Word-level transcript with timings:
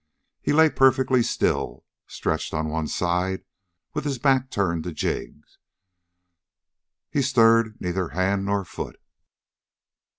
He 0.41 0.51
lay 0.51 0.71
perfectly 0.71 1.21
still, 1.21 1.85
stretched 2.07 2.55
on 2.55 2.69
one 2.69 2.87
side, 2.87 3.43
with 3.93 4.03
his 4.03 4.17
back 4.17 4.49
turned 4.49 4.83
to 4.85 4.91
Jig. 4.93 5.43
He 7.11 7.21
stirred 7.21 7.79
neither 7.79 8.07
hand 8.09 8.43
nor 8.43 8.65
foot. 8.65 8.99